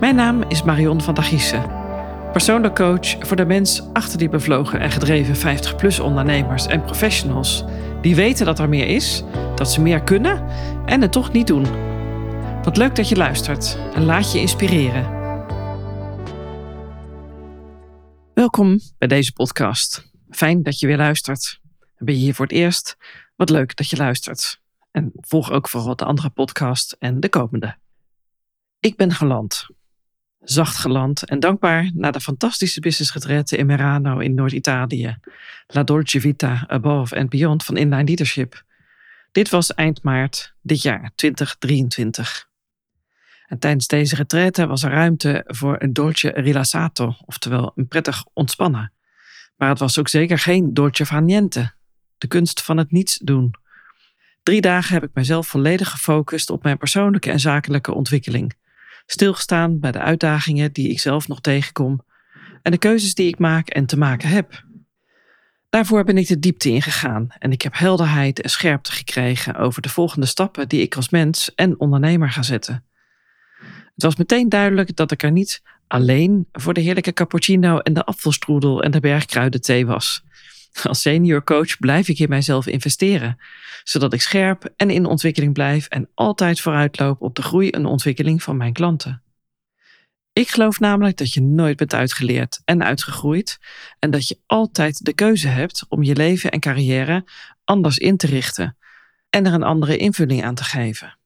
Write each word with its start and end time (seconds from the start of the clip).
Mijn 0.00 0.14
naam 0.14 0.42
is 0.42 0.62
Marion 0.62 1.00
van 1.00 1.14
der 1.14 1.24
Giessen. 1.24 1.70
Persoonlijk 2.32 2.74
coach 2.74 3.26
voor 3.26 3.36
de 3.36 3.44
mens 3.44 3.82
achter 3.92 4.18
die 4.18 4.28
bevlogen 4.28 4.80
en 4.80 4.90
gedreven 4.90 5.58
50-plus 5.58 6.00
ondernemers 6.00 6.66
en 6.66 6.82
professionals. 6.82 7.64
Die 8.00 8.14
weten 8.14 8.46
dat 8.46 8.58
er 8.58 8.68
meer 8.68 8.86
is, 8.86 9.24
dat 9.54 9.72
ze 9.72 9.80
meer 9.80 10.02
kunnen 10.02 10.44
en 10.86 11.00
het 11.00 11.12
toch 11.12 11.32
niet 11.32 11.46
doen. 11.46 11.66
Wat 12.62 12.76
leuk 12.76 12.96
dat 12.96 13.08
je 13.08 13.16
luistert 13.16 13.78
en 13.94 14.04
laat 14.04 14.32
je 14.32 14.38
inspireren. 14.38 15.14
Welkom 18.34 18.80
bij 18.98 19.08
deze 19.08 19.32
podcast. 19.32 20.12
Fijn 20.30 20.62
dat 20.62 20.78
je 20.78 20.86
weer 20.86 20.96
luistert. 20.96 21.60
Ben 21.98 22.14
je 22.14 22.20
hier 22.20 22.34
voor 22.34 22.46
het 22.46 22.54
eerst? 22.54 22.96
Wat 23.36 23.50
leuk 23.50 23.76
dat 23.76 23.90
je 23.90 23.96
luistert. 23.96 24.60
En 24.90 25.12
volg 25.14 25.50
ook 25.50 25.68
vooral 25.68 25.96
de 25.96 26.04
andere 26.04 26.30
podcast 26.30 26.96
en 26.98 27.20
de 27.20 27.28
komende. 27.28 27.76
Ik 28.80 28.96
ben 28.96 29.12
geland. 29.12 29.66
Zacht 30.46 30.76
geland 30.76 31.24
en 31.24 31.40
dankbaar 31.40 31.90
na 31.94 32.10
de 32.10 32.20
fantastische 32.20 32.80
businessretraite 32.80 33.56
in 33.56 33.66
Merano 33.66 34.18
in 34.18 34.34
Noord-Italië. 34.34 35.16
La 35.66 35.82
Dolce 35.82 36.20
Vita 36.20 36.64
Above 36.66 37.16
and 37.16 37.28
Beyond 37.28 37.64
van 37.64 37.76
Inline 37.76 38.04
Leadership. 38.04 38.64
Dit 39.32 39.48
was 39.48 39.74
eind 39.74 40.02
maart 40.02 40.54
dit 40.62 40.82
jaar, 40.82 41.12
2023. 41.14 42.48
En 43.46 43.58
tijdens 43.58 43.86
deze 43.86 44.14
retraite 44.14 44.66
was 44.66 44.82
er 44.82 44.90
ruimte 44.90 45.44
voor 45.46 45.76
een 45.78 45.92
dolce 45.92 46.28
rilassato, 46.28 47.14
oftewel 47.24 47.72
een 47.74 47.88
prettig 47.88 48.24
ontspannen. 48.32 48.92
Maar 49.56 49.68
het 49.68 49.78
was 49.78 49.98
ook 49.98 50.08
zeker 50.08 50.38
geen 50.38 50.74
dolce 50.74 51.06
far 51.06 51.22
niente, 51.22 51.72
de 52.18 52.26
kunst 52.26 52.62
van 52.62 52.76
het 52.76 52.90
niets 52.90 53.18
doen. 53.18 53.54
Drie 54.42 54.60
dagen 54.60 54.94
heb 54.94 55.04
ik 55.04 55.14
mezelf 55.14 55.46
volledig 55.46 55.90
gefocust 55.90 56.50
op 56.50 56.62
mijn 56.62 56.78
persoonlijke 56.78 57.30
en 57.30 57.40
zakelijke 57.40 57.94
ontwikkeling. 57.94 58.64
Stilgestaan 59.06 59.80
bij 59.80 59.92
de 59.92 59.98
uitdagingen 59.98 60.72
die 60.72 60.90
ik 60.90 61.00
zelf 61.00 61.28
nog 61.28 61.40
tegenkom 61.40 62.04
en 62.62 62.72
de 62.72 62.78
keuzes 62.78 63.14
die 63.14 63.28
ik 63.28 63.38
maak 63.38 63.68
en 63.68 63.86
te 63.86 63.98
maken 63.98 64.28
heb. 64.28 64.64
Daarvoor 65.68 66.04
ben 66.04 66.18
ik 66.18 66.28
de 66.28 66.38
diepte 66.38 66.68
ingegaan 66.68 67.26
en 67.38 67.52
ik 67.52 67.62
heb 67.62 67.76
helderheid 67.76 68.40
en 68.40 68.50
scherpte 68.50 68.92
gekregen 68.92 69.54
over 69.54 69.82
de 69.82 69.88
volgende 69.88 70.26
stappen 70.26 70.68
die 70.68 70.80
ik 70.80 70.96
als 70.96 71.08
mens 71.08 71.54
en 71.54 71.80
ondernemer 71.80 72.30
ga 72.30 72.42
zetten. 72.42 72.84
Het 73.94 74.04
was 74.04 74.16
meteen 74.16 74.48
duidelijk 74.48 74.96
dat 74.96 75.10
ik 75.10 75.22
er 75.22 75.32
niet 75.32 75.62
alleen 75.86 76.48
voor 76.52 76.74
de 76.74 76.80
heerlijke 76.80 77.12
cappuccino 77.12 77.78
en 77.78 77.92
de 77.92 78.04
apfelstroedel 78.04 78.82
en 78.82 78.90
de 78.90 79.00
bergkruidenthee 79.00 79.86
was. 79.86 80.24
Als 80.88 81.00
senior 81.00 81.44
coach 81.44 81.78
blijf 81.78 82.08
ik 82.08 82.18
in 82.18 82.28
mijzelf 82.28 82.66
investeren, 82.66 83.38
zodat 83.84 84.12
ik 84.12 84.20
scherp 84.20 84.72
en 84.76 84.90
in 84.90 85.06
ontwikkeling 85.06 85.52
blijf 85.52 85.86
en 85.86 86.08
altijd 86.14 86.60
vooruitloop 86.60 87.22
op 87.22 87.34
de 87.34 87.42
groei 87.42 87.70
en 87.70 87.86
ontwikkeling 87.86 88.42
van 88.42 88.56
mijn 88.56 88.72
klanten. 88.72 89.22
Ik 90.32 90.48
geloof 90.48 90.80
namelijk 90.80 91.16
dat 91.16 91.32
je 91.32 91.42
nooit 91.42 91.76
bent 91.76 91.94
uitgeleerd 91.94 92.60
en 92.64 92.84
uitgegroeid 92.84 93.58
en 93.98 94.10
dat 94.10 94.28
je 94.28 94.38
altijd 94.46 95.04
de 95.04 95.12
keuze 95.12 95.48
hebt 95.48 95.84
om 95.88 96.02
je 96.02 96.16
leven 96.16 96.50
en 96.50 96.60
carrière 96.60 97.24
anders 97.64 97.98
in 97.98 98.16
te 98.16 98.26
richten 98.26 98.76
en 99.30 99.46
er 99.46 99.52
een 99.52 99.62
andere 99.62 99.96
invulling 99.96 100.44
aan 100.44 100.54
te 100.54 100.64
geven. 100.64 101.18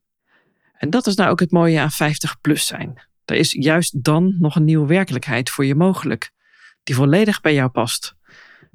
En 0.73 0.91
dat 0.91 1.07
is 1.07 1.15
nou 1.15 1.31
ook 1.31 1.41
het 1.41 1.51
mooie 1.51 1.81
aan 1.81 1.91
50 1.91 2.41
plus 2.41 2.67
zijn. 2.67 3.03
Er 3.25 3.37
is 3.37 3.53
juist 3.53 4.05
dan 4.05 4.37
nog 4.39 4.57
een 4.57 4.65
nieuwe 4.65 4.87
werkelijkheid 4.87 5.51
voor 5.51 5.65
je 5.65 5.75
mogelijk, 5.75 6.31
die 6.83 6.95
volledig 6.95 7.41
bij 7.41 7.55
jou 7.55 7.71
past 7.71 8.15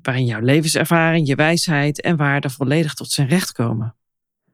waarin 0.05 0.25
jouw 0.25 0.41
levenservaring, 0.41 1.27
je 1.27 1.35
wijsheid 1.35 2.01
en 2.01 2.17
waarde 2.17 2.49
volledig 2.49 2.93
tot 2.93 3.11
zijn 3.11 3.27
recht 3.27 3.51
komen. 3.51 3.95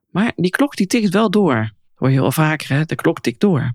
Maar 0.10 0.32
die 0.36 0.52
klok 0.52 0.76
die 0.76 0.88
tikt 0.88 1.10
wel 1.10 1.30
door. 1.30 1.72
Hoor 1.96 2.12
je 2.12 2.22
wel 2.22 2.32
vaker, 2.32 2.76
hè? 2.76 2.86
de 2.86 2.96
klok 2.96 3.22
tikt 3.22 3.40
door. 3.40 3.74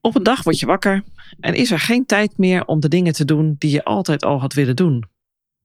Op 0.00 0.14
een 0.14 0.22
dag 0.22 0.42
word 0.42 0.58
je 0.58 0.66
wakker 0.66 1.02
en 1.40 1.54
is 1.54 1.70
er 1.70 1.78
geen 1.78 2.06
tijd 2.06 2.38
meer 2.38 2.64
om 2.64 2.80
de 2.80 2.88
dingen 2.88 3.12
te 3.12 3.24
doen 3.24 3.56
die 3.58 3.70
je 3.70 3.84
altijd 3.84 4.24
al 4.24 4.40
had 4.40 4.52
willen 4.52 4.76
doen. 4.76 5.04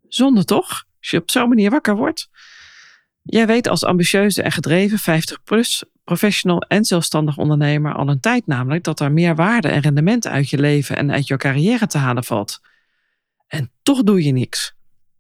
Zonde 0.07 0.45
toch, 0.45 0.85
als 0.99 1.09
je 1.09 1.17
op 1.17 1.31
zo'n 1.31 1.49
manier 1.49 1.69
wakker 1.69 1.95
wordt? 1.95 2.29
Jij 3.21 3.47
weet 3.47 3.67
als 3.67 3.83
ambitieuze 3.83 4.41
en 4.41 4.51
gedreven 4.51 5.21
50-plus 5.21 5.83
professional 6.03 6.61
en 6.61 6.85
zelfstandig 6.85 7.37
ondernemer 7.37 7.93
al 7.93 8.09
een 8.09 8.19
tijd 8.19 8.47
namelijk 8.47 8.83
dat 8.83 8.99
er 8.99 9.11
meer 9.11 9.35
waarde 9.35 9.67
en 9.67 9.81
rendement 9.81 10.27
uit 10.27 10.49
je 10.49 10.57
leven 10.57 10.97
en 10.97 11.11
uit 11.11 11.27
je 11.27 11.37
carrière 11.37 11.87
te 11.87 11.97
halen 11.97 12.23
valt. 12.23 12.61
En 13.47 13.71
toch 13.83 14.03
doe 14.03 14.23
je 14.23 14.31
niks 14.31 14.74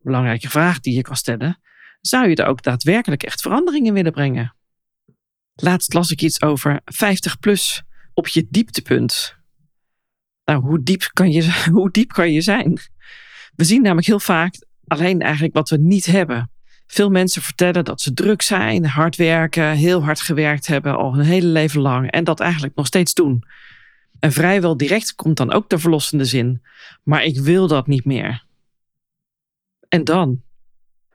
belangrijke 0.05 0.49
vraag 0.49 0.79
die 0.79 0.95
je 0.95 1.01
kan 1.01 1.15
stellen. 1.15 1.59
Zou 2.01 2.29
je 2.29 2.35
er 2.35 2.45
ook 2.45 2.63
daadwerkelijk 2.63 3.23
echt 3.23 3.41
verandering 3.41 3.87
in 3.87 3.93
willen 3.93 4.11
brengen? 4.11 4.55
Laatst 5.55 5.93
las 5.93 6.11
ik 6.11 6.21
iets 6.21 6.41
over 6.41 6.81
50 6.85 7.39
plus 7.39 7.83
op 8.13 8.27
je 8.27 8.47
dieptepunt. 8.49 9.35
Nou, 10.45 10.61
hoe 10.61 10.83
diep 10.83 11.09
kan 11.13 11.31
je, 11.31 11.63
hoe 11.71 11.91
diep 11.91 12.13
kan 12.13 12.31
je 12.31 12.41
zijn? 12.41 12.79
We 13.55 13.63
zien 13.63 13.81
namelijk 13.81 14.07
heel 14.07 14.19
vaak 14.19 14.55
alleen 14.87 15.21
eigenlijk 15.21 15.53
wat 15.53 15.69
we 15.69 15.77
niet 15.77 16.05
hebben. 16.05 16.49
Veel 16.87 17.09
mensen 17.09 17.41
vertellen 17.41 17.85
dat 17.85 18.01
ze 18.01 18.13
druk 18.13 18.41
zijn, 18.41 18.85
hard 18.85 19.15
werken, 19.15 19.71
heel 19.71 20.03
hard 20.03 20.21
gewerkt 20.21 20.67
hebben 20.67 20.97
al 20.97 21.15
hun 21.15 21.25
hele 21.25 21.47
leven 21.47 21.81
lang 21.81 22.11
en 22.11 22.23
dat 22.23 22.39
eigenlijk 22.39 22.75
nog 22.75 22.85
steeds 22.85 23.13
doen. 23.13 23.43
En 24.19 24.31
vrijwel 24.31 24.77
direct 24.77 25.15
komt 25.15 25.37
dan 25.37 25.51
ook 25.51 25.69
de 25.69 25.79
verlossende 25.79 26.25
zin: 26.25 26.61
maar 27.03 27.23
ik 27.23 27.39
wil 27.39 27.67
dat 27.67 27.87
niet 27.87 28.05
meer. 28.05 28.44
En 29.95 30.03
dan? 30.03 30.41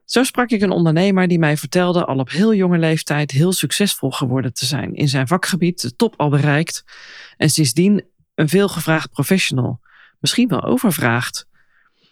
Zo 0.05 0.23
sprak 0.23 0.51
ik 0.51 0.61
een 0.61 0.71
ondernemer 0.71 1.29
die 1.29 1.39
mij 1.39 1.57
vertelde 1.57 2.05
al 2.05 2.19
op 2.19 2.31
heel 2.31 2.55
jonge 2.55 2.79
leeftijd 2.79 3.31
heel 3.31 3.53
succesvol 3.53 4.11
geworden 4.11 4.53
te 4.53 4.67
zijn. 4.67 4.95
In 4.95 5.09
zijn 5.09 5.27
vakgebied 5.27 5.81
de 5.81 5.97
top 5.97 6.15
al 6.17 6.29
bereikt. 6.29 6.85
En 7.37 7.51
sindsdien 7.51 8.05
een 8.35 8.49
veelgevraagd 8.49 9.11
professional. 9.11 9.81
Misschien 10.19 10.49
wel 10.49 10.63
overvraagd. 10.63 11.49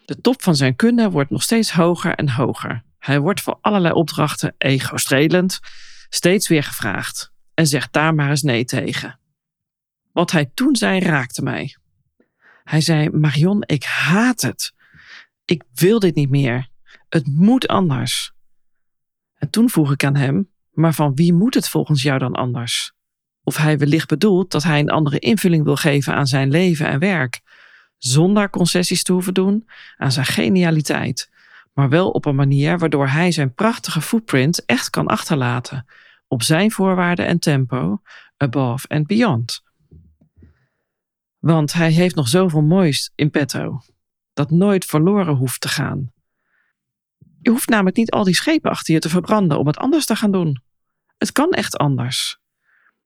De 0.04 0.20
top 0.20 0.42
van 0.42 0.56
zijn 0.56 0.76
kunde 0.76 1.10
wordt 1.10 1.30
nog 1.30 1.42
steeds 1.42 1.72
hoger 1.72 2.14
en 2.14 2.30
hoger. 2.30 2.82
Hij 2.98 3.20
wordt 3.20 3.40
voor 3.40 3.58
allerlei 3.60 3.94
opdrachten, 3.94 4.54
ego-strelend, 4.58 5.60
steeds 6.08 6.48
weer 6.48 6.62
gevraagd. 6.62 7.32
En 7.54 7.66
zegt 7.66 7.92
daar 7.92 8.14
maar 8.14 8.30
eens 8.30 8.42
nee 8.42 8.64
tegen. 8.64 9.18
Wat 10.12 10.30
hij 10.30 10.50
toen 10.54 10.76
zei 10.76 11.00
raakte 11.00 11.42
mij. 11.42 11.76
Hij 12.64 12.80
zei: 12.80 13.10
Marion, 13.10 13.62
ik 13.66 13.84
haat 13.84 14.40
het 14.40 14.76
ik 15.50 15.64
wil 15.74 15.98
dit 15.98 16.14
niet 16.14 16.30
meer. 16.30 16.68
Het 17.08 17.26
moet 17.26 17.68
anders. 17.68 18.32
En 19.34 19.50
toen 19.50 19.70
vroeg 19.70 19.92
ik 19.92 20.04
aan 20.04 20.16
hem, 20.16 20.50
maar 20.70 20.94
van 20.94 21.14
wie 21.14 21.32
moet 21.32 21.54
het 21.54 21.68
volgens 21.68 22.02
jou 22.02 22.18
dan 22.18 22.32
anders? 22.32 22.92
Of 23.42 23.56
hij 23.56 23.78
wellicht 23.78 24.08
bedoelt 24.08 24.50
dat 24.50 24.62
hij 24.62 24.78
een 24.78 24.90
andere 24.90 25.18
invulling 25.18 25.64
wil 25.64 25.76
geven 25.76 26.14
aan 26.14 26.26
zijn 26.26 26.50
leven 26.50 26.86
en 26.86 26.98
werk, 26.98 27.40
zonder 27.96 28.50
concessies 28.50 29.02
te 29.02 29.12
hoeven 29.12 29.34
doen 29.34 29.68
aan 29.96 30.12
zijn 30.12 30.26
genialiteit, 30.26 31.30
maar 31.72 31.88
wel 31.88 32.10
op 32.10 32.24
een 32.24 32.34
manier 32.36 32.78
waardoor 32.78 33.08
hij 33.08 33.32
zijn 33.32 33.54
prachtige 33.54 34.00
footprint 34.00 34.64
echt 34.64 34.90
kan 34.90 35.06
achterlaten, 35.06 35.86
op 36.26 36.42
zijn 36.42 36.70
voorwaarden 36.70 37.26
en 37.26 37.38
tempo, 37.38 38.02
above 38.36 38.88
and 38.88 39.06
beyond. 39.06 39.62
Want 41.38 41.72
hij 41.72 41.90
heeft 41.90 42.14
nog 42.14 42.28
zoveel 42.28 42.62
moois 42.62 43.12
in 43.14 43.30
petto 43.30 43.80
dat 44.38 44.50
nooit 44.50 44.84
verloren 44.84 45.34
hoeft 45.34 45.60
te 45.60 45.68
gaan. 45.68 46.12
Je 47.40 47.50
hoeft 47.50 47.68
namelijk 47.68 47.96
niet 47.96 48.10
al 48.10 48.24
die 48.24 48.34
schepen 48.34 48.70
achter 48.70 48.94
je 48.94 49.00
te 49.00 49.08
verbranden 49.08 49.58
om 49.58 49.66
het 49.66 49.76
anders 49.76 50.06
te 50.06 50.16
gaan 50.16 50.32
doen. 50.32 50.62
Het 51.18 51.32
kan 51.32 51.50
echt 51.50 51.76
anders. 51.76 52.38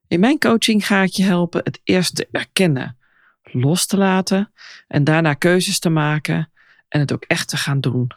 In 0.09 0.21
mijn 0.21 0.39
coaching 0.39 0.87
ga 0.87 1.03
ik 1.03 1.11
je 1.11 1.23
helpen 1.23 1.61
het 1.65 1.81
eerst 1.85 2.15
te 2.15 2.29
erkennen, 2.31 2.99
los 3.43 3.87
te 3.87 3.97
laten 3.97 4.53
en 4.89 5.05
daarna 5.05 5.35
keuzes 5.35 5.79
te 5.79 5.89
maken 5.89 6.51
en 6.89 7.01
het 7.01 7.13
ook 7.13 7.25
echt 7.25 7.49
te 7.49 7.57
gaan 7.57 7.81
doen. 7.81 8.11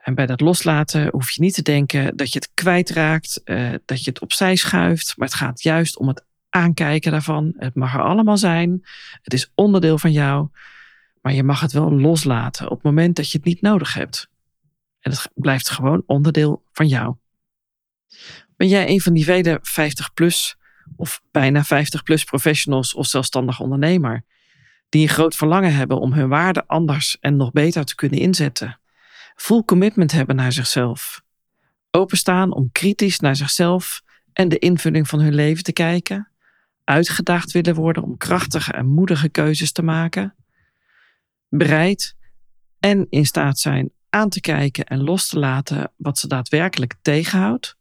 En 0.00 0.14
bij 0.14 0.26
dat 0.26 0.40
loslaten 0.40 1.08
hoef 1.10 1.30
je 1.30 1.40
niet 1.40 1.54
te 1.54 1.62
denken 1.62 2.16
dat 2.16 2.32
je 2.32 2.38
het 2.38 2.50
kwijtraakt, 2.54 3.40
uh, 3.44 3.74
dat 3.84 4.04
je 4.04 4.10
het 4.10 4.20
opzij 4.20 4.56
schuift, 4.56 5.16
maar 5.16 5.28
het 5.28 5.36
gaat 5.36 5.62
juist 5.62 5.98
om 5.98 6.08
het 6.08 6.24
aankijken 6.48 7.12
daarvan. 7.12 7.54
Het 7.56 7.74
mag 7.74 7.94
er 7.94 8.02
allemaal 8.02 8.36
zijn. 8.36 8.86
Het 9.22 9.32
is 9.32 9.52
onderdeel 9.54 9.98
van 9.98 10.12
jou. 10.12 10.48
Maar 11.20 11.32
je 11.32 11.42
mag 11.42 11.60
het 11.60 11.72
wel 11.72 11.92
loslaten 11.92 12.64
op 12.66 12.76
het 12.76 12.82
moment 12.82 13.16
dat 13.16 13.30
je 13.30 13.36
het 13.36 13.46
niet 13.46 13.60
nodig 13.60 13.94
hebt. 13.94 14.28
En 15.00 15.10
het 15.10 15.30
blijft 15.34 15.70
gewoon 15.70 16.02
onderdeel 16.06 16.62
van 16.72 16.88
jou. 16.88 17.14
Ben 18.56 18.68
jij 18.68 18.88
een 18.88 19.00
van 19.00 19.12
die 19.12 19.24
vele 19.24 19.58
50 19.62 20.12
plus 20.12 20.56
of 20.96 21.22
bijna 21.30 21.64
50 21.64 22.02
plus 22.02 22.24
professionals 22.24 22.94
of 22.94 23.06
zelfstandig 23.06 23.60
ondernemer 23.60 24.24
die 24.88 25.02
een 25.02 25.08
groot 25.08 25.34
verlangen 25.34 25.74
hebben 25.74 26.00
om 26.00 26.12
hun 26.12 26.28
waarde 26.28 26.66
anders 26.66 27.18
en 27.20 27.36
nog 27.36 27.52
beter 27.52 27.84
te 27.84 27.94
kunnen 27.94 28.18
inzetten? 28.18 28.80
Full 29.36 29.62
commitment 29.64 30.12
hebben 30.12 30.36
naar 30.36 30.52
zichzelf. 30.52 31.22
Openstaan 31.90 32.52
om 32.52 32.72
kritisch 32.72 33.20
naar 33.20 33.36
zichzelf 33.36 34.02
en 34.32 34.48
de 34.48 34.58
invulling 34.58 35.08
van 35.08 35.20
hun 35.20 35.34
leven 35.34 35.64
te 35.64 35.72
kijken. 35.72 36.28
Uitgedaagd 36.84 37.52
willen 37.52 37.74
worden 37.74 38.02
om 38.02 38.16
krachtige 38.16 38.72
en 38.72 38.86
moedige 38.86 39.28
keuzes 39.28 39.72
te 39.72 39.82
maken 39.82 40.34
bereid 41.50 42.16
en 42.78 43.06
in 43.08 43.26
staat 43.26 43.58
zijn 43.58 43.90
aan 44.08 44.28
te 44.28 44.40
kijken 44.40 44.84
en 44.84 45.02
los 45.02 45.28
te 45.28 45.38
laten 45.38 45.92
wat 45.96 46.18
ze 46.18 46.28
daadwerkelijk 46.28 46.94
tegenhoudt. 47.02 47.78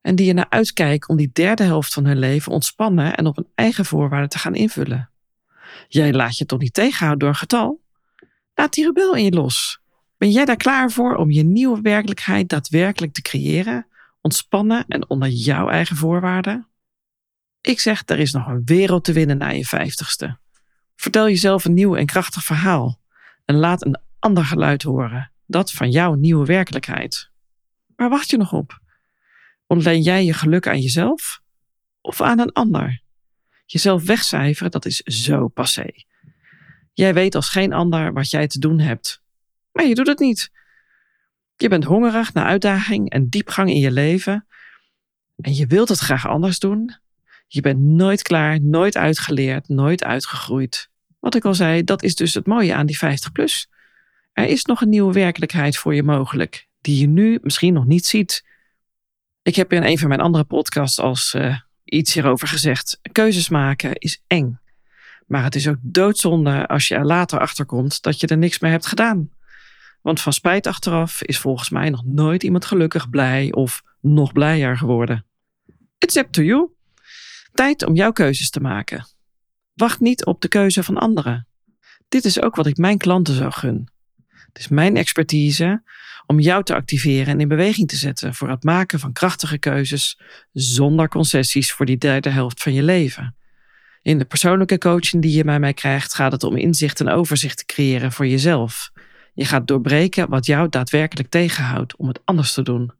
En 0.00 0.16
die 0.16 0.28
er 0.28 0.34
naar 0.34 0.48
uitkijken 0.48 1.08
om 1.08 1.16
die 1.16 1.30
derde 1.32 1.62
helft 1.62 1.92
van 1.92 2.04
hun 2.04 2.18
leven 2.18 2.52
ontspannen 2.52 3.16
en 3.16 3.26
op 3.26 3.38
een 3.38 3.48
eigen 3.54 3.84
voorwaarde 3.84 4.28
te 4.28 4.38
gaan 4.38 4.54
invullen. 4.54 5.10
Jij 5.88 6.12
laat 6.12 6.36
je 6.36 6.46
toch 6.46 6.58
niet 6.58 6.74
tegenhouden 6.74 7.18
door 7.18 7.28
een 7.28 7.34
getal? 7.34 7.80
Laat 8.54 8.72
die 8.72 8.84
rebel 8.84 9.14
in 9.14 9.24
je 9.24 9.32
los. 9.32 9.80
Ben 10.18 10.30
jij 10.30 10.44
daar 10.44 10.56
klaar 10.56 10.90
voor 10.90 11.14
om 11.14 11.30
je 11.30 11.42
nieuwe 11.42 11.80
werkelijkheid 11.80 12.48
daadwerkelijk 12.48 13.12
te 13.12 13.22
creëren, 13.22 13.86
ontspannen 14.20 14.84
en 14.88 15.10
onder 15.10 15.28
jouw 15.28 15.68
eigen 15.68 15.96
voorwaarden? 15.96 16.68
Ik 17.60 17.80
zeg, 17.80 18.02
er 18.06 18.18
is 18.18 18.32
nog 18.32 18.46
een 18.46 18.62
wereld 18.64 19.04
te 19.04 19.12
winnen 19.12 19.38
na 19.38 19.48
je 19.48 19.64
vijftigste. 19.64 20.38
Vertel 21.02 21.28
jezelf 21.28 21.64
een 21.64 21.74
nieuw 21.74 21.96
en 21.96 22.06
krachtig 22.06 22.44
verhaal 22.44 23.00
en 23.44 23.56
laat 23.56 23.84
een 23.84 24.00
ander 24.18 24.44
geluid 24.44 24.82
horen, 24.82 25.32
dat 25.46 25.72
van 25.72 25.90
jouw 25.90 26.14
nieuwe 26.14 26.46
werkelijkheid. 26.46 27.30
Waar 27.96 28.08
wacht 28.08 28.30
je 28.30 28.36
nog 28.36 28.52
op? 28.52 28.80
Ontleen 29.66 30.02
jij 30.02 30.24
je 30.24 30.32
geluk 30.32 30.66
aan 30.66 30.80
jezelf 30.80 31.40
of 32.00 32.20
aan 32.20 32.38
een 32.38 32.52
ander? 32.52 33.02
Jezelf 33.66 34.04
wegcijferen, 34.04 34.70
dat 34.70 34.84
is 34.84 34.96
zo 34.96 35.48
passé. 35.48 35.86
Jij 36.92 37.14
weet 37.14 37.34
als 37.34 37.48
geen 37.48 37.72
ander 37.72 38.12
wat 38.12 38.30
jij 38.30 38.46
te 38.46 38.58
doen 38.58 38.78
hebt, 38.78 39.22
maar 39.72 39.84
je 39.84 39.94
doet 39.94 40.06
het 40.06 40.18
niet. 40.18 40.50
Je 41.56 41.68
bent 41.68 41.84
hongerig 41.84 42.32
naar 42.32 42.46
uitdaging 42.46 43.10
en 43.10 43.28
diepgang 43.28 43.70
in 43.70 43.80
je 43.80 43.92
leven 43.92 44.46
en 45.36 45.54
je 45.54 45.66
wilt 45.66 45.88
het 45.88 45.98
graag 45.98 46.28
anders 46.28 46.58
doen. 46.58 46.96
Je 47.46 47.60
bent 47.60 47.80
nooit 47.80 48.22
klaar, 48.22 48.60
nooit 48.60 48.96
uitgeleerd, 48.96 49.68
nooit 49.68 50.04
uitgegroeid. 50.04 50.90
Wat 51.22 51.34
ik 51.34 51.44
al 51.44 51.54
zei, 51.54 51.84
dat 51.84 52.02
is 52.02 52.14
dus 52.14 52.34
het 52.34 52.46
mooie 52.46 52.74
aan 52.74 52.86
die 52.86 52.98
50 52.98 53.32
plus. 53.32 53.70
Er 54.32 54.48
is 54.48 54.64
nog 54.64 54.80
een 54.80 54.88
nieuwe 54.88 55.12
werkelijkheid 55.12 55.76
voor 55.76 55.94
je 55.94 56.02
mogelijk, 56.02 56.68
die 56.80 57.00
je 57.00 57.06
nu 57.06 57.38
misschien 57.42 57.74
nog 57.74 57.86
niet 57.86 58.06
ziet. 58.06 58.46
Ik 59.42 59.56
heb 59.56 59.72
in 59.72 59.82
een 59.82 59.98
van 59.98 60.08
mijn 60.08 60.20
andere 60.20 60.44
podcasts 60.44 61.00
als 61.00 61.34
uh, 61.34 61.56
iets 61.84 62.14
hierover 62.14 62.48
gezegd. 62.48 62.98
Keuzes 63.12 63.48
maken 63.48 63.94
is 63.94 64.22
eng. 64.26 64.60
Maar 65.26 65.44
het 65.44 65.54
is 65.54 65.68
ook 65.68 65.76
doodzonde 65.80 66.66
als 66.66 66.88
je 66.88 66.94
er 66.94 67.06
later 67.06 67.38
achter 67.38 67.64
komt 67.64 68.02
dat 68.02 68.20
je 68.20 68.26
er 68.26 68.38
niks 68.38 68.58
mee 68.58 68.70
hebt 68.70 68.86
gedaan. 68.86 69.30
Want 70.00 70.20
van 70.20 70.32
spijt 70.32 70.66
achteraf 70.66 71.22
is 71.22 71.38
volgens 71.38 71.70
mij 71.70 71.90
nog 71.90 72.04
nooit 72.04 72.42
iemand 72.42 72.64
gelukkig, 72.64 73.10
blij 73.10 73.52
of 73.52 73.82
nog 74.00 74.32
blijer 74.32 74.76
geworden. 74.76 75.24
It's 75.98 76.16
up 76.16 76.32
to 76.32 76.42
you. 76.42 76.70
Tijd 77.52 77.84
om 77.84 77.94
jouw 77.94 78.12
keuzes 78.12 78.50
te 78.50 78.60
maken. 78.60 79.06
Wacht 79.74 80.00
niet 80.00 80.24
op 80.24 80.40
de 80.40 80.48
keuze 80.48 80.82
van 80.82 80.98
anderen. 80.98 81.46
Dit 82.08 82.24
is 82.24 82.40
ook 82.40 82.56
wat 82.56 82.66
ik 82.66 82.76
mijn 82.76 82.98
klanten 82.98 83.34
zou 83.34 83.52
gun. 83.52 83.88
Het 84.26 84.58
is 84.58 84.68
mijn 84.68 84.96
expertise 84.96 85.82
om 86.26 86.40
jou 86.40 86.64
te 86.64 86.74
activeren 86.74 87.26
en 87.26 87.40
in 87.40 87.48
beweging 87.48 87.88
te 87.88 87.96
zetten 87.96 88.34
voor 88.34 88.48
het 88.48 88.62
maken 88.62 88.98
van 88.98 89.12
krachtige 89.12 89.58
keuzes 89.58 90.20
zonder 90.52 91.08
concessies 91.08 91.72
voor 91.72 91.86
die 91.86 91.98
derde 91.98 92.28
helft 92.30 92.62
van 92.62 92.72
je 92.72 92.82
leven. 92.82 93.36
In 94.02 94.18
de 94.18 94.24
persoonlijke 94.24 94.78
coaching 94.78 95.22
die 95.22 95.36
je 95.36 95.44
bij 95.44 95.60
mij 95.60 95.74
krijgt, 95.74 96.14
gaat 96.14 96.32
het 96.32 96.44
om 96.44 96.56
inzicht 96.56 97.00
en 97.00 97.08
overzicht 97.08 97.56
te 97.56 97.64
creëren 97.64 98.12
voor 98.12 98.26
jezelf. 98.26 98.90
Je 99.34 99.44
gaat 99.44 99.66
doorbreken 99.66 100.28
wat 100.28 100.46
jou 100.46 100.68
daadwerkelijk 100.68 101.28
tegenhoudt 101.28 101.96
om 101.96 102.08
het 102.08 102.20
anders 102.24 102.52
te 102.52 102.62
doen. 102.62 102.92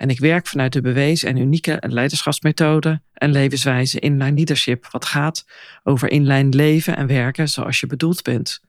En 0.00 0.08
ik 0.08 0.18
werk 0.18 0.46
vanuit 0.46 0.72
de 0.72 0.80
bewezen 0.80 1.28
en 1.28 1.36
unieke 1.36 1.82
leiderschapsmethode 1.86 3.02
en 3.12 3.30
levenswijze 3.30 3.98
inline 3.98 4.34
leadership, 4.34 4.86
wat 4.90 5.04
gaat 5.04 5.44
over 5.82 6.10
inline 6.10 6.48
leven 6.48 6.96
en 6.96 7.06
werken 7.06 7.48
zoals 7.48 7.80
je 7.80 7.86
bedoeld 7.86 8.22
bent. 8.22 8.60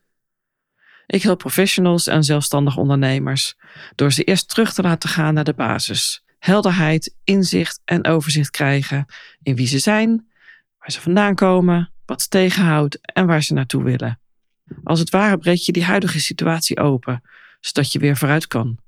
Ik 1.06 1.22
help 1.22 1.38
professionals 1.38 2.06
en 2.06 2.24
zelfstandig 2.24 2.76
ondernemers 2.76 3.54
door 3.94 4.12
ze 4.12 4.24
eerst 4.24 4.48
terug 4.48 4.72
te 4.72 4.82
laten 4.82 5.08
gaan 5.08 5.34
naar 5.34 5.44
de 5.44 5.54
basis. 5.54 6.24
Helderheid, 6.38 7.14
inzicht 7.24 7.80
en 7.84 8.06
overzicht 8.06 8.50
krijgen 8.50 9.06
in 9.42 9.56
wie 9.56 9.66
ze 9.66 9.78
zijn, 9.78 10.26
waar 10.78 10.90
ze 10.90 11.00
vandaan 11.00 11.34
komen, 11.34 11.92
wat 12.06 12.22
ze 12.22 12.28
tegenhoudt 12.28 13.12
en 13.12 13.26
waar 13.26 13.42
ze 13.42 13.54
naartoe 13.54 13.82
willen. 13.82 14.20
Als 14.84 14.98
het 14.98 15.10
ware 15.10 15.38
breek 15.38 15.58
je 15.58 15.72
die 15.72 15.84
huidige 15.84 16.20
situatie 16.20 16.78
open, 16.78 17.22
zodat 17.60 17.92
je 17.92 17.98
weer 17.98 18.16
vooruit 18.16 18.46
kan. 18.46 18.78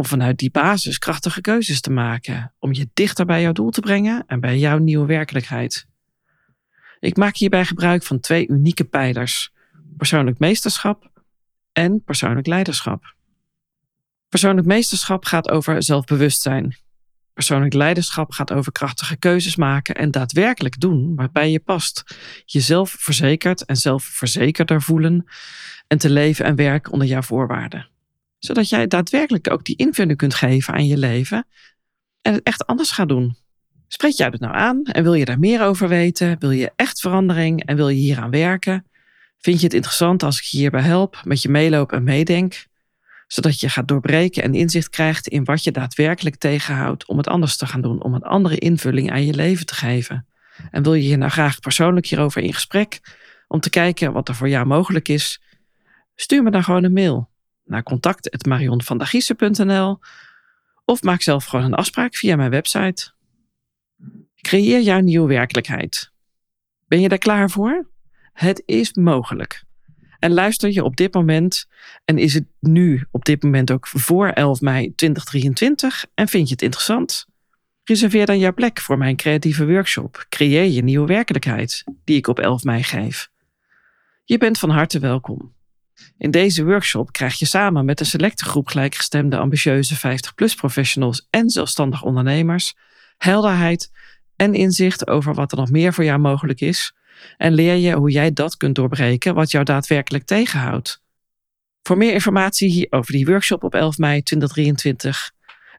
Om 0.00 0.06
vanuit 0.06 0.38
die 0.38 0.50
basis 0.50 0.98
krachtige 0.98 1.40
keuzes 1.40 1.80
te 1.80 1.90
maken, 1.90 2.54
om 2.58 2.72
je 2.72 2.88
dichter 2.94 3.26
bij 3.26 3.42
jouw 3.42 3.52
doel 3.52 3.70
te 3.70 3.80
brengen 3.80 4.24
en 4.26 4.40
bij 4.40 4.58
jouw 4.58 4.78
nieuwe 4.78 5.06
werkelijkheid. 5.06 5.86
Ik 7.00 7.16
maak 7.16 7.36
hierbij 7.36 7.64
gebruik 7.64 8.02
van 8.02 8.20
twee 8.20 8.48
unieke 8.48 8.84
pijlers: 8.84 9.52
persoonlijk 9.96 10.38
meesterschap 10.38 11.10
en 11.72 12.02
persoonlijk 12.04 12.46
leiderschap. 12.46 13.14
Persoonlijk 14.28 14.66
meesterschap 14.66 15.24
gaat 15.24 15.50
over 15.50 15.82
zelfbewustzijn. 15.82 16.76
Persoonlijk 17.34 17.74
leiderschap 17.74 18.32
gaat 18.32 18.52
over 18.52 18.72
krachtige 18.72 19.16
keuzes 19.16 19.56
maken 19.56 19.94
en 19.94 20.10
daadwerkelijk 20.10 20.80
doen 20.80 21.14
waarbij 21.14 21.50
je 21.50 21.60
past. 21.60 22.16
Jezelf 22.44 22.90
verzekerd 22.98 23.64
en 23.64 23.76
zelfverzekerder 23.76 24.82
voelen 24.82 25.24
en 25.86 25.98
te 25.98 26.10
leven 26.10 26.44
en 26.44 26.54
werken 26.54 26.92
onder 26.92 27.08
jouw 27.08 27.22
voorwaarden. 27.22 27.88
Zodat 28.40 28.68
jij 28.68 28.86
daadwerkelijk 28.86 29.50
ook 29.50 29.64
die 29.64 29.76
invulling 29.76 30.16
kunt 30.16 30.34
geven 30.34 30.74
aan 30.74 30.86
je 30.86 30.96
leven 30.96 31.46
en 32.22 32.32
het 32.32 32.42
echt 32.42 32.66
anders 32.66 32.90
gaat 32.90 33.08
doen. 33.08 33.36
Spreek 33.88 34.12
jij 34.12 34.26
het 34.26 34.40
nou 34.40 34.54
aan 34.54 34.84
en 34.84 35.02
wil 35.02 35.14
je 35.14 35.24
daar 35.24 35.38
meer 35.38 35.62
over 35.62 35.88
weten? 35.88 36.36
Wil 36.38 36.50
je 36.50 36.72
echt 36.76 37.00
verandering 37.00 37.64
en 37.64 37.76
wil 37.76 37.88
je 37.88 38.00
hieraan 38.00 38.30
werken? 38.30 38.86
Vind 39.38 39.58
je 39.58 39.64
het 39.64 39.74
interessant 39.74 40.22
als 40.22 40.38
ik 40.38 40.44
je 40.44 40.58
hierbij 40.58 40.82
help, 40.82 41.20
met 41.24 41.42
je 41.42 41.48
meeloop 41.48 41.92
en 41.92 42.02
meedenk? 42.02 42.66
Zodat 43.26 43.60
je 43.60 43.68
gaat 43.68 43.88
doorbreken 43.88 44.42
en 44.42 44.54
inzicht 44.54 44.88
krijgt 44.88 45.28
in 45.28 45.44
wat 45.44 45.64
je 45.64 45.72
daadwerkelijk 45.72 46.36
tegenhoudt 46.36 47.06
om 47.06 47.16
het 47.16 47.28
anders 47.28 47.56
te 47.56 47.66
gaan 47.66 47.80
doen, 47.80 48.02
om 48.02 48.14
een 48.14 48.22
andere 48.22 48.58
invulling 48.58 49.10
aan 49.10 49.26
je 49.26 49.34
leven 49.34 49.66
te 49.66 49.74
geven. 49.74 50.26
En 50.70 50.82
wil 50.82 50.94
je 50.94 51.02
hier 51.02 51.18
nou 51.18 51.30
graag 51.30 51.60
persoonlijk 51.60 52.06
hierover 52.06 52.42
in 52.42 52.54
gesprek, 52.54 53.00
om 53.48 53.60
te 53.60 53.70
kijken 53.70 54.12
wat 54.12 54.28
er 54.28 54.34
voor 54.34 54.48
jou 54.48 54.66
mogelijk 54.66 55.08
is? 55.08 55.42
Stuur 56.14 56.42
me 56.42 56.50
dan 56.50 56.64
gewoon 56.64 56.84
een 56.84 56.92
mail 56.92 57.29
naar 57.70 57.82
contact.marionvandagiese.nl 57.82 59.98
of 60.84 61.02
maak 61.02 61.22
zelf 61.22 61.44
gewoon 61.44 61.64
een 61.64 61.74
afspraak 61.74 62.16
via 62.16 62.36
mijn 62.36 62.50
website. 62.50 63.12
Creëer 64.40 64.80
jouw 64.80 65.00
nieuwe 65.00 65.28
werkelijkheid. 65.28 66.12
Ben 66.88 67.00
je 67.00 67.08
daar 67.08 67.18
klaar 67.18 67.50
voor? 67.50 67.88
Het 68.32 68.62
is 68.66 68.92
mogelijk. 68.92 69.64
En 70.18 70.32
luister 70.32 70.72
je 70.72 70.84
op 70.84 70.96
dit 70.96 71.14
moment, 71.14 71.66
en 72.04 72.18
is 72.18 72.34
het 72.34 72.44
nu 72.60 73.06
op 73.10 73.24
dit 73.24 73.42
moment 73.42 73.70
ook 73.70 73.86
voor 73.86 74.28
11 74.28 74.60
mei 74.60 74.94
2023, 74.94 76.06
en 76.14 76.28
vind 76.28 76.46
je 76.46 76.52
het 76.52 76.62
interessant? 76.62 77.26
Reserveer 77.84 78.26
dan 78.26 78.38
jouw 78.38 78.54
plek 78.54 78.80
voor 78.80 78.98
mijn 78.98 79.16
creatieve 79.16 79.66
workshop 79.66 80.26
Creëer 80.28 80.64
je 80.64 80.82
nieuwe 80.82 81.06
werkelijkheid, 81.06 81.84
die 82.04 82.16
ik 82.16 82.26
op 82.26 82.38
11 82.38 82.64
mei 82.64 82.82
geef. 82.82 83.30
Je 84.24 84.38
bent 84.38 84.58
van 84.58 84.70
harte 84.70 84.98
welkom. 84.98 85.54
In 86.18 86.30
deze 86.30 86.64
workshop 86.64 87.12
krijg 87.12 87.38
je 87.38 87.46
samen 87.46 87.84
met 87.84 88.00
een 88.00 88.06
selecte 88.06 88.44
groep 88.44 88.66
gelijkgestemde 88.66 89.36
ambitieuze 89.36 89.96
50-plus 89.96 90.54
professionals 90.54 91.26
en 91.30 91.50
zelfstandig 91.50 92.02
ondernemers 92.02 92.74
helderheid 93.16 93.90
en 94.36 94.54
inzicht 94.54 95.06
over 95.06 95.34
wat 95.34 95.52
er 95.52 95.58
nog 95.58 95.70
meer 95.70 95.92
voor 95.92 96.04
jou 96.04 96.18
mogelijk 96.18 96.60
is 96.60 96.94
en 97.36 97.52
leer 97.52 97.74
je 97.74 97.94
hoe 97.94 98.10
jij 98.10 98.32
dat 98.32 98.56
kunt 98.56 98.74
doorbreken 98.74 99.34
wat 99.34 99.50
jou 99.50 99.64
daadwerkelijk 99.64 100.24
tegenhoudt. 100.24 101.02
Voor 101.82 101.96
meer 101.96 102.12
informatie 102.12 102.92
over 102.92 103.12
die 103.12 103.26
workshop 103.26 103.64
op 103.64 103.74
11 103.74 103.98
mei 103.98 104.22
2023 104.22 105.30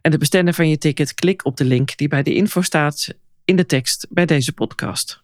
en 0.01 0.11
de 0.11 0.17
bestellen 0.17 0.53
van 0.53 0.69
je 0.69 0.77
ticket, 0.77 1.13
klik 1.13 1.45
op 1.45 1.57
de 1.57 1.65
link 1.65 1.97
die 1.97 2.07
bij 2.07 2.23
de 2.23 2.33
info 2.33 2.61
staat 2.61 3.13
in 3.45 3.55
de 3.55 3.65
tekst 3.65 4.07
bij 4.09 4.25
deze 4.25 4.53
podcast. 4.53 5.23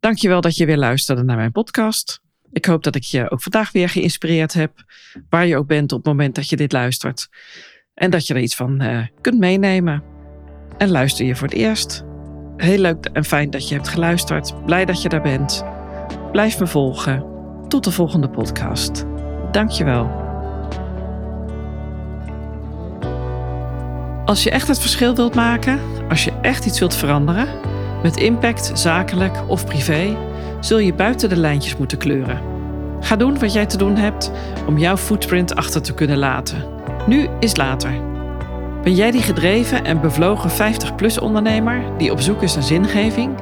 Dankjewel 0.00 0.40
dat 0.40 0.56
je 0.56 0.66
weer 0.66 0.76
luisterde 0.76 1.22
naar 1.22 1.36
mijn 1.36 1.52
podcast. 1.52 2.20
Ik 2.52 2.64
hoop 2.64 2.82
dat 2.82 2.94
ik 2.94 3.02
je 3.02 3.30
ook 3.30 3.42
vandaag 3.42 3.72
weer 3.72 3.88
geïnspireerd 3.88 4.52
heb, 4.52 4.84
waar 5.28 5.46
je 5.46 5.56
ook 5.56 5.66
bent 5.66 5.92
op 5.92 5.98
het 5.98 6.06
moment 6.06 6.34
dat 6.34 6.48
je 6.48 6.56
dit 6.56 6.72
luistert. 6.72 7.28
En 7.94 8.10
dat 8.10 8.26
je 8.26 8.34
er 8.34 8.40
iets 8.40 8.54
van 8.54 8.82
uh, 8.82 9.06
kunt 9.20 9.38
meenemen. 9.38 10.02
En 10.78 10.90
luister 10.90 11.26
je 11.26 11.36
voor 11.36 11.48
het 11.48 11.56
eerst? 11.56 12.04
Heel 12.56 12.78
leuk 12.78 13.06
en 13.12 13.24
fijn 13.24 13.50
dat 13.50 13.68
je 13.68 13.74
hebt 13.74 13.88
geluisterd. 13.88 14.64
Blij 14.64 14.84
dat 14.84 15.02
je 15.02 15.08
daar 15.08 15.22
bent. 15.22 15.64
Blijf 16.32 16.58
me 16.58 16.66
volgen. 16.66 17.24
Tot 17.68 17.84
de 17.84 17.90
volgende 17.90 18.28
podcast. 18.28 19.04
Dankjewel. 19.50 20.28
Als 24.24 24.42
je 24.42 24.50
echt 24.50 24.68
het 24.68 24.78
verschil 24.78 25.14
wilt 25.14 25.34
maken, 25.34 25.80
als 26.08 26.24
je 26.24 26.32
echt 26.42 26.66
iets 26.66 26.78
wilt 26.78 26.94
veranderen, 26.94 27.48
met 28.02 28.16
impact, 28.16 28.70
zakelijk 28.74 29.48
of 29.48 29.66
privé, 29.66 30.16
zul 30.60 30.78
je 30.78 30.94
buiten 30.94 31.28
de 31.28 31.36
lijntjes 31.36 31.76
moeten 31.76 31.98
kleuren. 31.98 32.40
Ga 33.00 33.16
doen 33.16 33.38
wat 33.38 33.52
jij 33.52 33.66
te 33.66 33.76
doen 33.76 33.96
hebt 33.96 34.30
om 34.66 34.78
jouw 34.78 34.96
footprint 34.96 35.54
achter 35.54 35.82
te 35.82 35.94
kunnen 35.94 36.18
laten. 36.18 36.64
Nu 37.06 37.28
is 37.40 37.56
later. 37.56 37.90
Ben 38.82 38.94
jij 38.94 39.10
die 39.10 39.22
gedreven 39.22 39.84
en 39.84 40.00
bevlogen 40.00 40.50
50-plus 40.50 41.18
ondernemer 41.18 41.82
die 41.98 42.12
op 42.12 42.20
zoek 42.20 42.42
is 42.42 42.54
naar 42.54 42.62
zingeving? 42.62 43.34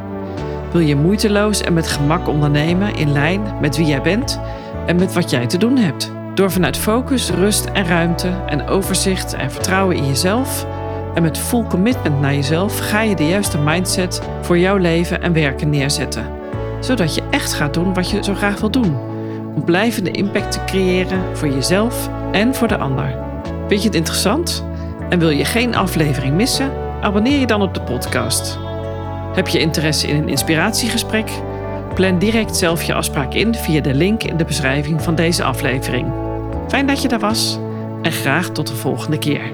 Wil 0.73 0.81
je 0.81 0.97
moeiteloos 0.97 1.61
en 1.61 1.73
met 1.73 1.89
gemak 1.89 2.29
ondernemen 2.29 2.95
in 2.95 3.13
lijn 3.13 3.43
met 3.61 3.77
wie 3.77 3.87
jij 3.87 4.03
bent 4.03 4.41
en 4.87 4.97
met 4.97 5.13
wat 5.13 5.31
jij 5.31 5.47
te 5.47 5.59
doen 5.59 5.77
hebt? 5.77 6.13
Door 6.35 6.51
vanuit 6.51 6.77
focus, 6.77 7.31
rust 7.31 7.65
en 7.65 7.87
ruimte 7.87 8.29
en 8.47 8.67
overzicht 8.67 9.35
en 9.35 9.51
vertrouwen 9.51 9.97
in 9.97 10.07
jezelf 10.07 10.67
en 11.15 11.23
met 11.23 11.39
full 11.39 11.65
commitment 11.69 12.21
naar 12.21 12.35
jezelf 12.35 12.79
ga 12.79 13.01
je 13.01 13.17
de 13.17 13.27
juiste 13.27 13.59
mindset 13.59 14.23
voor 14.41 14.59
jouw 14.59 14.77
leven 14.77 15.23
en 15.23 15.33
werken 15.33 15.71
neerzetten. 15.71 16.38
Zodat 16.81 17.15
je 17.15 17.23
echt 17.31 17.55
gaat 17.55 17.75
doen 17.75 17.95
wat 17.95 18.11
je 18.11 18.25
zo 18.25 18.35
graag 18.35 18.61
wil 18.61 18.71
doen. 18.71 18.97
Om 19.55 19.65
blijvende 19.65 20.11
impact 20.11 20.53
te 20.53 20.65
creëren 20.65 21.37
voor 21.37 21.49
jezelf 21.49 22.09
en 22.33 22.55
voor 22.55 22.69
de 22.69 22.79
ander. 22.79 23.17
Vind 23.69 23.83
je 23.83 23.89
het 23.89 23.97
interessant 23.97 24.65
en 25.09 25.19
wil 25.19 25.31
je 25.31 25.45
geen 25.45 25.75
aflevering 25.75 26.35
missen? 26.35 26.73
Abonneer 27.01 27.39
je 27.39 27.47
dan 27.47 27.63
op 27.63 27.75
de 27.75 27.83
podcast. 27.83 28.59
Heb 29.35 29.49
je 29.49 29.59
interesse 29.59 30.07
in 30.07 30.17
een 30.17 30.29
inspiratiegesprek? 30.29 31.31
Plan 31.95 32.19
direct 32.19 32.57
zelf 32.57 32.83
je 32.83 32.95
afspraak 32.95 33.35
in 33.35 33.55
via 33.55 33.81
de 33.81 33.95
link 33.95 34.23
in 34.23 34.37
de 34.37 34.45
beschrijving 34.45 35.03
van 35.03 35.15
deze 35.15 35.45
aflevering. 35.45 36.13
Fijn 36.69 36.87
dat 36.87 37.03
je 37.03 37.09
er 37.09 37.19
was 37.19 37.59
en 38.03 38.13
graag 38.13 38.49
tot 38.49 38.67
de 38.67 38.75
volgende 38.75 39.19
keer. 39.19 39.53